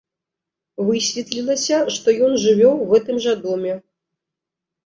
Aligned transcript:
Высветлілася, 0.87 1.77
што 1.97 2.07
ён 2.29 2.33
жыве 2.45 2.67
ў 2.75 2.81
гэтым 2.95 3.23
жа 3.27 3.33
доме. 3.45 3.73